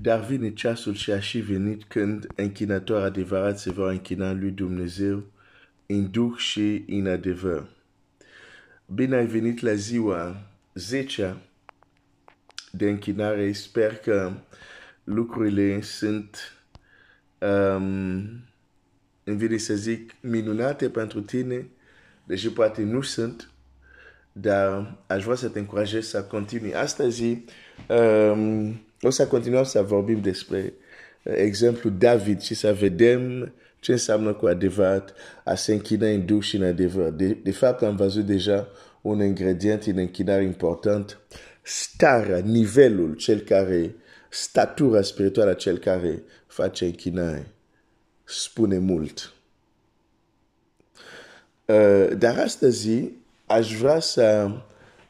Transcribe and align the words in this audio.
Dar 0.00 0.24
vine 0.24 0.52
ceasul 0.52 0.94
și 0.94 1.10
a 1.10 1.20
și 1.20 1.38
venit 1.38 1.84
când 1.84 2.26
închinator 2.36 3.02
adevărat 3.02 3.58
se 3.58 3.70
va 3.70 3.90
închina 3.90 4.32
lui 4.32 4.50
Dumnezeu 4.50 5.24
în 5.86 6.10
duh 6.10 6.36
și 6.36 6.84
în 6.88 7.06
adevăr. 7.06 7.68
Bine 8.94 9.16
ai 9.16 9.26
venit 9.26 9.60
la 9.60 9.74
ziua 9.74 10.42
10 10.74 11.36
de 12.70 12.88
închinare. 12.88 13.52
Sper 13.52 13.96
că 13.96 14.32
lucrurile 15.04 15.80
sunt, 15.80 16.38
um, 17.38 17.80
îmi 19.24 19.36
vine 19.36 19.56
să 19.56 19.74
zic, 19.74 20.14
minunate 20.20 20.90
pentru 20.90 21.20
tine, 21.20 21.66
deși 22.24 22.50
poate 22.50 22.82
nu 22.82 23.00
sunt, 23.00 23.50
dar 24.32 24.98
aș 25.06 25.24
vrea 25.24 25.36
să 25.36 25.48
te 25.48 25.58
încurajez 25.58 26.06
să 26.06 26.22
continui. 26.22 26.74
Astăzi 26.74 27.44
um, 27.88 28.80
o 29.02 29.10
să 29.10 29.26
continuăm 29.26 29.64
să 29.64 29.82
vorbim 29.82 30.20
despre 30.20 30.72
uh, 31.22 31.32
exemplu 31.36 31.90
David 31.90 32.40
și 32.40 32.54
să 32.54 32.72
vedem 32.72 33.52
ce 33.80 33.92
înseamnă 33.92 34.32
cu 34.32 34.46
adevărat 34.46 35.14
a 35.44 35.54
se 35.54 35.72
închina 35.72 36.06
în 36.06 36.26
duh 36.26 36.42
și 36.42 36.56
în 36.56 36.62
adevăr. 36.62 37.10
De, 37.10 37.26
de 37.42 37.52
fapt, 37.52 37.82
am 37.82 37.96
văzut 37.96 38.26
deja 38.26 38.68
un 39.00 39.22
ingredient 39.22 39.82
în 39.82 39.98
închinare 39.98 40.42
important, 40.42 41.18
starea, 41.62 42.38
nivelul, 42.38 43.14
cel 43.14 43.40
care, 43.40 43.94
statura 44.28 45.02
spirituală 45.02 45.50
a 45.50 45.54
cel 45.54 45.78
care 45.78 46.22
face 46.46 46.84
închinare. 46.84 47.46
Spune 48.24 48.78
mult. 48.78 49.32
Uh, 51.64 52.08
dar 52.18 52.38
astăzi 52.38 53.10
aș 53.46 53.76
vrea 53.76 54.00
să 54.00 54.50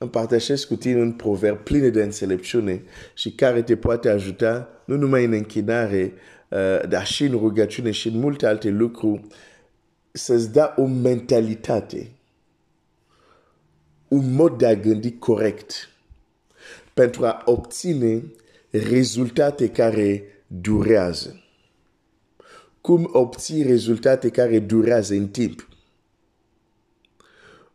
împărtășesc 0.03 0.67
cu 0.67 0.77
tine 0.77 1.01
un 1.01 1.13
proverb 1.13 1.59
plin 1.59 1.93
de 1.93 2.03
înțelepciune 2.03 2.83
și 3.15 3.33
care 3.33 3.63
te 3.63 3.77
poate 3.77 4.09
ajuta 4.09 4.69
nu 4.85 4.97
numai 4.97 5.25
în 5.25 5.33
închinare, 5.33 6.13
uh, 6.49 6.89
dar 6.89 7.07
și 7.07 7.25
în 7.25 7.31
rugăciune 7.31 7.91
și 7.91 8.09
în 8.09 8.19
multe 8.19 8.47
alte 8.47 8.69
lucruri, 8.69 9.23
să-ți 10.13 10.53
da 10.53 10.75
o 10.77 10.87
mentalitate, 10.87 12.11
un 14.09 14.35
mod 14.35 14.59
de 14.59 14.67
a 14.67 14.75
gândi 14.75 15.19
corect 15.19 15.89
pentru 16.95 17.27
a 17.27 17.43
obține 17.45 18.23
rezultate 18.71 19.69
care 19.69 20.25
durează. 20.47 21.43
Cum 22.81 23.09
obții 23.13 23.63
rezultate 23.63 24.29
care 24.29 24.59
durează 24.59 25.15
în 25.15 25.29
timp? 25.29 25.69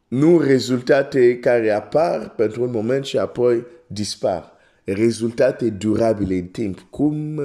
Nu 0.08 0.40
rezultate 0.40 1.40
care 1.40 1.70
apar 1.70 2.30
pentru 2.30 2.64
un 2.64 2.72
moment 2.72 3.06
și 3.06 3.18
apoi 3.18 3.66
dispar. 3.88 4.52
Rezultate 4.84 5.70
durabile 5.70 6.36
în 6.36 6.46
timp. 6.46 6.80
Cum, 6.90 7.42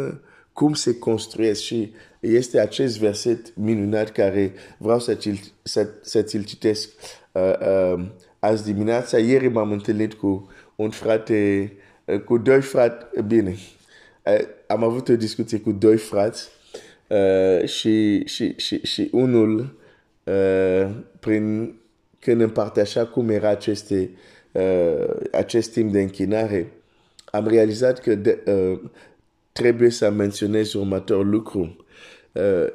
cum 0.52 0.74
se 0.74 0.98
construiesc 0.98 1.60
și 1.60 1.92
este 2.20 2.60
acest 2.60 2.98
verset 2.98 3.56
minunat 3.56 4.10
care 4.10 4.52
vreau 4.78 4.98
să, 4.98 5.14
ți-l, 5.14 5.40
să, 5.62 5.88
să 6.00 6.22
ți-l 6.22 6.44
citesc 6.44 6.88
uh, 7.32 7.52
uh, 7.94 8.04
azi 8.38 8.64
dimineața. 8.64 9.18
Ieri 9.18 9.48
m-am 9.48 9.72
întâlnit 9.72 10.14
cu 10.14 10.50
un 10.76 10.90
frate, 10.90 11.72
uh, 12.04 12.20
cu 12.20 12.38
doi 12.38 12.60
frate, 12.60 13.20
bine, 13.22 13.56
uh, 14.24 14.46
am 14.66 14.84
avut 14.84 15.08
o 15.08 15.16
discuție 15.16 15.60
cu 15.60 15.72
doi 15.72 15.96
frați 15.96 16.48
uh, 17.06 17.68
și, 17.68 18.26
și, 18.26 18.54
și, 18.56 18.86
și 18.86 19.08
unul 19.12 19.78
uh, 20.24 20.90
prin 21.20 21.74
când 22.22 22.40
împărtășea 22.40 23.06
cum 23.06 23.28
era 23.28 23.48
aceste, 23.48 24.10
uh, 24.52 25.06
acest 25.32 25.72
timp 25.72 25.92
de 25.92 26.00
închinare, 26.00 26.72
am 27.24 27.46
realizat 27.46 27.98
că 27.98 28.14
de, 28.14 28.42
uh, 28.46 28.90
trebuie 29.52 29.90
să 29.90 30.10
menționez 30.10 30.72
următorul 30.72 31.28
lucru. 31.28 31.76
Uh, 32.32 32.66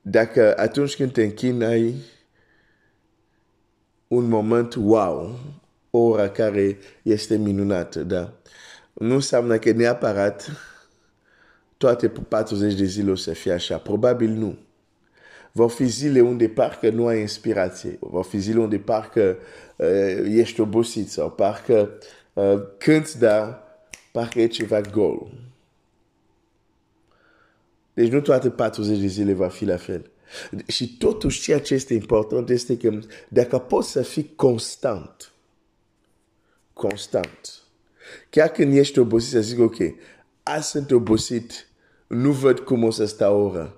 dacă 0.00 0.58
atunci 0.58 0.96
când 0.96 1.12
te 1.12 1.22
închini 1.22 1.64
ai 1.64 1.94
un 4.08 4.28
moment 4.28 4.74
wow, 4.74 5.38
o 5.90 5.98
ora 5.98 6.28
care 6.28 6.78
este 7.02 7.36
minunată, 7.36 8.02
da? 8.02 8.32
Nu 8.92 9.14
înseamnă 9.14 9.58
că 9.58 9.70
neapărat 9.70 10.50
toate 11.76 12.08
40 12.08 12.74
de 12.74 12.84
zile 12.84 13.10
o 13.10 13.14
să 13.14 13.32
fie 13.32 13.52
așa. 13.52 13.78
Probabil 13.78 14.30
nu 14.30 14.58
vor 15.52 15.70
fi 15.70 15.84
zile 15.84 16.20
unde 16.20 16.48
parcă 16.48 16.90
nu 16.90 17.06
ai 17.06 17.20
inspirație, 17.20 17.96
vor 18.00 18.24
fi 18.24 18.38
zile 18.38 18.58
unde 18.58 18.78
parcă 18.78 19.38
uh, 19.76 19.86
ești 20.26 20.60
obosit 20.60 21.10
sau 21.10 21.30
parcă 21.30 21.90
uh, 22.32 22.62
cânti, 22.78 23.18
dar 23.18 23.62
parcă 24.12 24.40
e 24.40 24.46
ceva 24.46 24.80
gol. 24.80 25.32
Deci 27.94 28.10
nu 28.10 28.20
toate 28.20 28.50
40 28.50 28.98
de 28.98 29.06
zile 29.06 29.32
va 29.32 29.48
fi 29.48 29.64
la 29.64 29.76
fel. 29.76 30.10
Și 30.66 30.96
totuși 30.96 31.40
ceea 31.40 31.60
ce 31.60 31.74
este 31.74 31.94
important 31.94 32.48
este 32.48 32.76
că 32.76 32.98
dacă 33.28 33.58
poți 33.58 33.90
să 33.90 34.02
fii 34.02 34.32
constant, 34.36 35.32
constant, 36.72 37.62
chiar 38.30 38.48
când 38.48 38.76
ești 38.76 38.98
obosit 38.98 39.30
să 39.30 39.40
zic, 39.40 39.58
ok, 39.58 39.76
azi 40.42 40.68
sunt 40.68 40.90
obosit, 40.90 41.68
nu 42.06 42.32
văd 42.32 42.58
cum 42.58 42.84
o 42.84 42.90
să 42.90 43.04
stau 43.04 43.40
ora, 43.40 43.74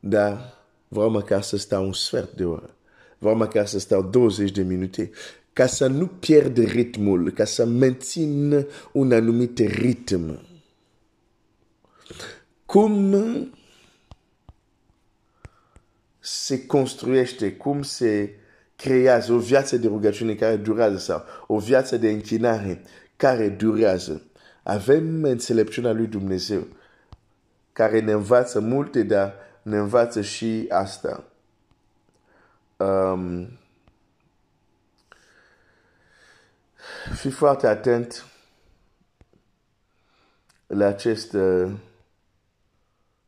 dar 0.00 0.57
vreau 0.88 1.10
măcar 1.10 1.42
să 1.42 1.56
stau 1.56 1.84
un 1.84 1.92
sfert 1.92 2.32
de 2.32 2.44
oră, 2.44 2.74
vreau 3.18 3.36
măcar 3.36 3.66
să 3.66 3.78
stau 3.78 4.02
20 4.02 4.50
de 4.50 4.62
minute, 4.62 5.10
ca 5.52 5.66
să 5.66 5.86
nu 5.86 6.06
pierd 6.06 6.58
ritmul, 6.58 7.30
ca 7.30 7.44
să 7.44 7.64
mențin 7.64 8.66
un 8.92 9.12
anumit 9.12 9.58
ritm. 9.58 10.40
Cum 12.66 13.14
se 16.18 16.66
construiește, 16.66 17.52
cum 17.52 17.82
se 17.82 18.34
creează 18.76 19.32
o 19.32 19.38
viață 19.38 19.76
de 19.76 19.86
rugăciune 19.86 20.34
care 20.34 20.56
durează 20.56 20.96
sau 20.96 21.24
o 21.46 21.58
viață 21.58 21.96
de 21.96 22.10
închinare 22.10 22.82
care 23.16 23.48
durează. 23.48 24.22
Avem 24.62 25.22
înțelepciunea 25.22 25.92
lui 25.92 26.06
Dumnezeu 26.06 26.66
care 27.72 28.00
ne 28.00 28.12
învață 28.12 28.60
multe, 28.60 29.02
dar 29.02 29.34
ne 29.68 29.78
învață 29.78 30.20
și 30.20 30.66
asta. 30.68 31.24
Um, 32.76 33.58
fii 37.14 37.30
foarte 37.30 37.66
atent 37.66 38.26
la 40.66 40.86
acest 40.86 41.32
uh, 41.32 41.72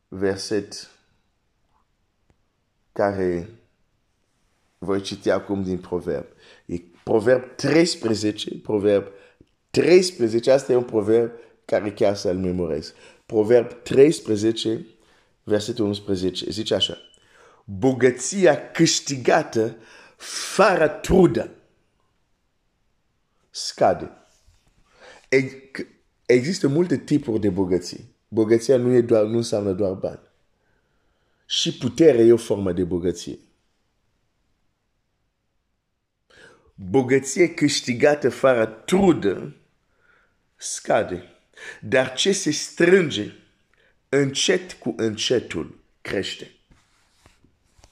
verset 0.07 0.89
care 2.91 3.49
voi 4.77 5.01
citi 5.01 5.29
acum 5.29 5.63
din 5.63 5.77
Proverb. 5.77 6.25
E 6.65 6.81
Proverb 7.03 7.55
13, 7.55 8.57
Proverb 8.57 9.07
13, 9.69 10.51
asta 10.51 10.71
e 10.71 10.75
un 10.75 10.83
proverb 10.83 11.31
care 11.65 11.91
chiar 11.91 12.15
să-l 12.15 12.37
memorez. 12.37 12.93
Proverb 13.25 13.83
13, 13.83 14.85
versetul 15.43 15.85
11, 15.85 16.49
zice 16.49 16.73
așa. 16.73 16.97
Bogăția 17.63 18.71
câștigată 18.71 19.77
fără 20.17 20.87
trudă 20.87 21.49
scade. 23.49 24.11
Există 26.25 26.67
multe 26.67 26.97
tipuri 26.97 27.39
de 27.39 27.49
bogății. 27.49 28.15
Bogăția 28.27 28.77
nu, 28.77 28.93
e 28.93 29.01
doar, 29.01 29.23
nu 29.23 29.37
înseamnă 29.37 29.71
doar 29.71 29.93
bani. 29.93 30.19
Și 31.45 31.77
puterea 31.77 32.25
e 32.25 32.31
o 32.31 32.37
formă 32.37 32.71
de 32.71 32.83
bogăție. 32.83 33.39
Bogăție 36.75 37.53
câștigată 37.53 38.29
fără 38.29 38.65
trudă 38.65 39.55
scade. 40.55 41.23
Dar 41.81 42.13
ce 42.13 42.31
se 42.31 42.51
strânge 42.51 43.31
încet 44.13 44.73
cu 44.73 44.93
încetul 44.97 45.79
crește. 46.01 46.51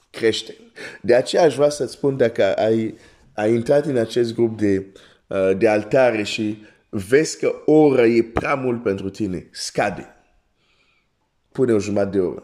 Crește. 0.10 0.56
De 1.02 1.16
aceea 1.16 1.44
aș 1.44 1.56
vrea 1.56 1.70
să-ți 1.70 1.94
spun 1.94 2.18
dacă 2.18 2.56
ai, 2.56 2.98
ai 3.34 3.54
intrat 3.54 3.86
în 3.86 3.98
acest 3.98 4.34
grup 4.34 4.58
de, 4.58 4.86
uh, 5.28 5.58
de 5.58 5.68
altare 5.68 6.24
și 6.24 6.64
vezi 6.90 7.40
că 7.40 7.62
ora 7.66 8.06
e 8.06 8.24
prea 8.24 8.56
mult 8.56 8.84
pentru 8.84 9.10
tine, 9.10 9.48
scade. 9.52 10.08
Pune 11.52 11.74
o 11.74 11.80
jumătate 11.80 12.18
de 12.18 12.20
oră. 12.20 12.44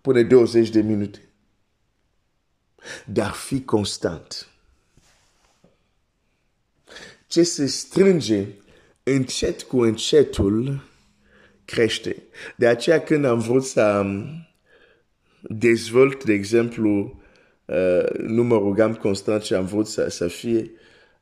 Pune 0.00 0.22
20 0.22 0.68
de 0.68 0.80
minute. 0.80 1.28
Dar 3.04 3.30
fi 3.30 3.62
constant. 3.62 4.48
Ce 7.26 7.42
se 7.42 7.66
strânge 7.66 8.46
încet 9.02 9.62
cu 9.62 9.80
încetul 9.80 10.87
crește. 11.72 12.22
De 12.56 12.66
aceea 12.66 13.00
când 13.00 13.24
am 13.24 13.38
vrut 13.38 13.64
să 13.64 14.06
dezvolt, 15.40 16.24
de 16.24 16.32
exemplu, 16.32 17.20
uh, 17.64 18.10
nu 18.18 18.44
mă 18.44 18.56
rugam 18.56 18.94
constant 18.94 19.42
și 19.42 19.54
am 19.54 19.64
vrut 19.64 19.86
să, 19.86 20.08
să 20.08 20.28
fie, 20.28 20.70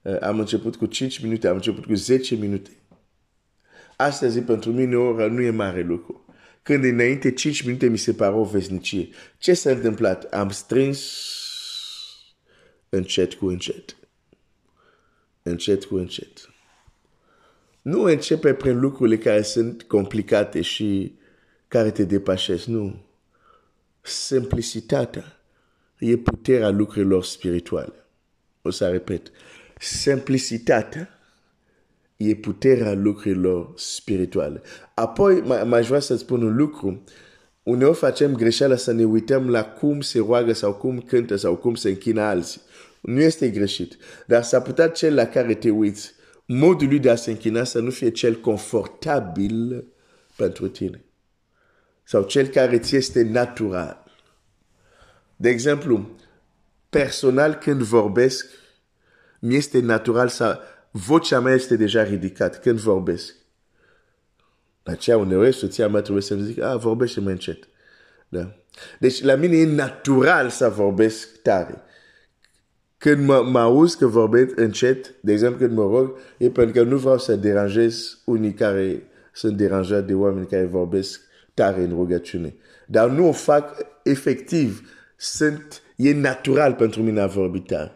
uh, 0.02 0.20
am 0.20 0.38
început 0.38 0.76
cu 0.76 0.86
5 0.86 1.18
minute, 1.18 1.48
am 1.48 1.54
început 1.54 1.84
cu 1.84 1.94
10 1.94 2.34
minute. 2.34 2.70
Astăzi, 3.96 4.40
pentru 4.40 4.72
mine, 4.72 4.96
o 4.96 5.02
oră 5.02 5.26
nu 5.26 5.40
e 5.40 5.50
mare 5.50 5.82
lucru. 5.82 6.24
Când 6.62 6.84
înainte 6.84 7.32
5 7.32 7.62
minute 7.62 7.88
mi 7.88 7.98
se 7.98 8.12
pare 8.12 8.34
o 8.34 8.44
vesnicie. 8.44 9.08
Ce 9.38 9.54
s-a 9.54 9.70
întâmplat? 9.70 10.24
Am 10.24 10.50
strâns 10.50 11.00
încet 12.88 13.34
cu 13.34 13.46
încet. 13.46 13.96
Încet 15.42 15.84
cu 15.84 15.96
încet. 15.96 16.50
Nu 17.86 18.02
începe 18.02 18.54
prin 18.54 18.80
lucrurile 18.80 19.18
care 19.18 19.42
sunt 19.42 19.82
complicate 19.82 20.60
și 20.60 21.18
care 21.68 21.90
te 21.90 22.04
depășesc, 22.04 22.64
nu. 22.64 22.96
Simplicitatea 24.02 25.40
e 25.98 26.16
puterea 26.16 26.68
lucrurilor 26.68 27.24
spirituale. 27.24 27.92
O 28.62 28.70
să 28.70 28.88
repet. 28.88 29.30
Simplicitatea 29.78 31.08
e 32.16 32.34
puterea 32.34 32.92
lucrurilor 32.92 33.72
spirituale. 33.76 34.62
Apoi, 34.94 35.40
mai 35.64 35.82
vrea 35.82 36.00
să 36.00 36.16
spun 36.16 36.42
un 36.42 36.56
lucru. 36.56 37.04
Uneori 37.62 37.96
facem 37.96 38.34
greșeala 38.34 38.76
să 38.76 38.92
ne 38.92 39.04
uităm 39.04 39.50
la 39.50 39.64
cum 39.64 40.00
se 40.00 40.18
roagă 40.18 40.52
sau 40.52 40.74
cum 40.74 41.00
cântă 41.00 41.36
sau 41.36 41.56
cum 41.56 41.74
se 41.74 41.88
închină 41.88 42.20
alții. 42.20 42.60
Nu 43.00 43.20
este 43.20 43.48
greșit. 43.48 43.96
Dar 44.26 44.42
s-ar 44.42 44.62
putea 44.62 44.88
cel 44.88 45.14
la 45.14 45.26
care 45.26 45.54
te 45.54 45.70
uiți, 45.70 46.14
modul 46.46 46.88
lui 46.88 46.98
de 46.98 47.10
a 47.10 47.16
se 47.16 47.30
închina 47.30 47.64
să 47.64 47.80
nu 47.80 47.90
fie 47.90 48.10
cel 48.10 48.34
confortabil 48.34 49.86
pentru 50.36 50.68
tine. 50.68 51.04
Sau 52.02 52.22
cel 52.22 52.46
care 52.46 52.78
ți 52.78 52.96
este 52.96 53.22
natural. 53.22 54.04
De 55.36 55.48
exemplu, 55.48 56.10
personal 56.88 57.54
când 57.54 57.82
vorbesc, 57.82 58.46
mi 59.38 59.54
este 59.54 59.80
natural 59.80 60.28
să 60.28 60.60
vocea 60.90 61.40
mea 61.40 61.54
este 61.54 61.76
deja 61.76 62.02
ridicat 62.02 62.60
când 62.60 62.78
vorbesc. 62.78 63.34
De 64.82 64.90
aceea 64.90 65.16
uneori 65.16 65.54
soția 65.54 65.88
mea 65.88 66.00
trebuie 66.00 66.22
să-mi 66.22 66.42
zic, 66.42 66.62
ah, 66.62 66.78
vorbește 66.78 67.20
mai 67.20 67.32
încet. 67.32 67.68
Da? 68.28 68.56
Deci 68.98 69.22
la 69.22 69.34
mine 69.34 69.56
e 69.56 69.64
natural 69.64 70.50
să 70.50 70.68
vorbesc 70.68 71.42
tare. 71.42 71.82
Când 72.98 73.26
mă, 73.26 73.42
mă 73.42 73.58
auz 73.58 73.94
că 73.94 74.06
vorbesc 74.06 74.56
încet, 74.56 75.14
de 75.20 75.32
exemplu 75.32 75.58
când 75.58 75.76
mă 75.76 75.82
rog, 75.82 76.18
e 76.38 76.50
pentru 76.50 76.82
că 76.82 76.88
nu 76.88 76.96
vreau 76.96 77.18
să 77.18 77.36
deranjez 77.36 78.18
unii 78.24 78.54
care 78.54 79.02
sunt 79.32 79.56
deranjați 79.56 80.06
de 80.06 80.14
oameni 80.14 80.46
care 80.46 80.64
vorbesc 80.64 81.20
tare 81.54 81.82
în 81.82 81.90
rugăciune. 81.90 82.54
Dar 82.86 83.08
nu 83.08 83.28
o 83.28 83.32
fac 83.32 83.86
efectiv. 84.02 84.90
Sunt, 85.16 85.82
e 85.96 86.14
natural 86.14 86.74
pentru 86.74 87.02
mine 87.02 87.20
a 87.20 87.26
vorbi 87.26 87.60
tare. 87.60 87.92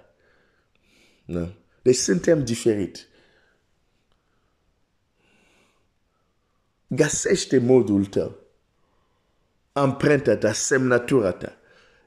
Da? 1.25 1.53
Deci 1.82 1.96
suntem 1.96 2.44
diferiți. 2.44 3.08
Găsește 6.87 7.58
modul 7.58 8.05
tău, 8.05 8.37
amprenta 9.73 10.37
ta, 10.37 10.53
semnătura 10.53 11.32
ta, 11.32 11.56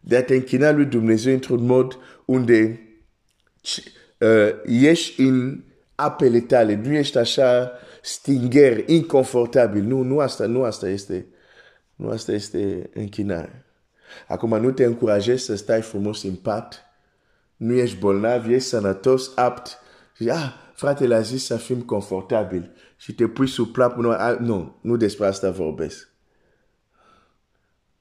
de 0.06 0.16
a 0.16 0.24
te 0.24 0.36
închina 0.36 0.72
lui 0.72 0.86
Dumnezeu 0.86 1.34
într-un 1.34 1.66
mod 1.66 1.98
unde 2.26 2.80
uh, 4.20 4.50
ești 4.66 5.22
în 5.22 5.64
apele 5.96 6.40
tale, 6.40 6.76
nu 6.76 6.94
ești 6.94 7.18
așa 7.18 7.72
stinger, 8.02 8.90
inconfortabil. 8.90 9.84
Nu, 9.84 10.02
nu 10.02 10.20
asta, 10.20 10.46
nu 10.46 10.64
asta 10.64 10.90
este, 10.90 11.26
nu 11.96 12.10
asta 12.10 12.32
este 12.32 12.90
închinare. 12.94 13.66
Acum 14.28 14.62
nu 14.62 14.72
te 14.72 14.84
încurajezi 14.84 15.46
să 15.46 15.56
stai 15.56 15.82
frumos 15.82 16.24
în 16.24 16.36
pat, 16.36 16.82
nu 17.56 17.74
ești 17.74 17.98
bolnav, 17.98 18.50
ești 18.50 18.68
sănătos, 18.68 19.32
apt. 19.36 19.78
Și, 20.16 20.30
ah, 20.30 20.54
fratele 20.74 21.16
a 21.16 21.22
zis 21.22 21.46
să 21.46 21.56
fim 21.56 21.82
confortabil 21.82 22.72
și 22.98 23.16
te 23.16 23.28
pui 23.28 23.48
sub 23.48 23.72
plat 23.72 23.94
până... 23.94 24.18
Ah, 24.18 24.38
nu, 24.40 24.78
nu 24.82 24.98
despre 24.98 25.26
asta 25.26 25.52
vorbesc. 25.52 26.13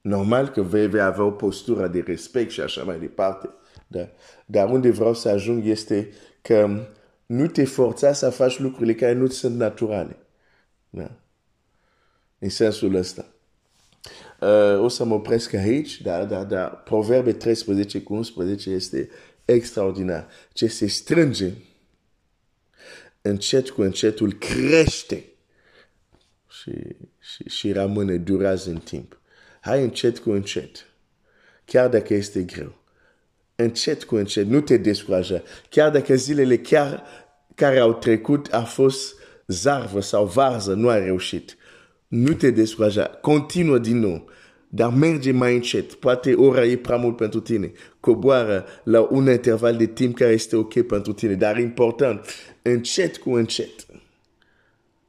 Normal 0.03 0.49
că 0.49 0.61
vei, 0.61 0.87
vei 0.87 1.01
avea 1.01 1.23
o 1.23 1.31
postură 1.31 1.87
de 1.87 1.99
respect 1.99 2.51
și 2.51 2.61
așa 2.61 2.83
mai 2.83 2.99
departe. 2.99 3.49
Da. 3.87 4.09
Dar 4.45 4.69
unde 4.69 4.89
vreau 4.89 5.13
să 5.13 5.29
ajung 5.29 5.65
este 5.65 6.09
că 6.41 6.87
nu 7.25 7.47
te 7.47 7.65
forța 7.65 8.13
să 8.13 8.29
faci 8.29 8.59
lucrurile 8.59 8.95
care 8.95 9.13
nu 9.13 9.27
sunt 9.27 9.55
naturale. 9.55 10.17
Da. 10.89 11.11
În 12.39 12.49
sensul 12.49 12.95
ăsta. 12.95 13.25
Uh, 14.39 14.79
o 14.79 14.87
să 14.87 15.03
mă 15.03 15.13
opresc 15.13 15.53
aici, 15.53 16.01
dar, 16.01 16.25
dar, 16.25 16.43
dar 16.43 16.83
Proverbe 16.83 17.33
13 17.33 18.01
cu 18.01 18.13
11 18.13 18.69
este 18.69 19.09
extraordinar. 19.45 20.27
Ce 20.53 20.67
se 20.67 20.87
strânge 20.87 21.51
încet 23.21 23.69
cu 23.69 23.81
încetul 23.81 24.33
crește 24.33 25.25
și, 26.49 26.71
și, 27.19 27.49
și 27.49 27.71
rămâne, 27.71 28.17
durează 28.17 28.69
în 28.69 28.77
timp. 28.79 29.17
Hai 29.63 29.83
încet 29.83 30.19
cu 30.19 30.31
încet, 30.31 30.85
chiar 31.65 31.89
dacă 31.89 32.13
este 32.13 32.41
greu. 32.41 32.75
Încet 33.55 34.03
cu 34.03 34.15
încet, 34.15 34.45
nu 34.45 34.61
te 34.61 34.77
descuraja. 34.77 35.41
Chiar 35.69 35.91
dacă 35.91 36.15
zilele 36.15 36.57
chiar 36.57 37.03
care 37.55 37.79
au 37.79 37.93
trecut 37.93 38.53
a 38.53 38.61
fost 38.63 39.15
zarvă 39.47 40.01
sau 40.01 40.25
varză, 40.25 40.73
nu 40.73 40.89
a 40.89 40.97
reușit. 40.97 41.57
Nu 42.07 42.33
te 42.33 42.49
descuraja. 42.49 43.05
Continuă 43.05 43.77
din 43.77 43.99
nou 43.99 44.29
dar 44.75 44.93
merge 44.93 45.31
mai 45.31 45.55
încet. 45.55 45.93
Poate 45.93 46.33
ora 46.33 46.65
e 46.65 46.77
prea 46.77 46.97
mult 46.97 47.15
pentru 47.15 47.39
tine. 47.39 47.71
Coboară 47.99 48.65
la 48.83 49.01
un 49.01 49.29
interval 49.29 49.77
de 49.77 49.85
timp 49.85 50.15
care 50.15 50.31
este 50.31 50.55
ok 50.55 50.81
pentru 50.81 51.13
tine. 51.13 51.33
Dar 51.33 51.57
important, 51.57 52.25
încet 52.61 53.17
cu 53.17 53.33
încet, 53.33 53.85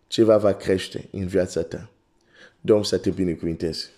ceva 0.07 0.39
va 0.39 0.53
crește 0.53 1.09
în 1.11 1.27
viața 1.27 1.63
ta. 1.63 1.91
Domnul 2.61 2.85
să 2.85 2.99
te 2.99 3.11
binecuvinteze. 3.11 3.94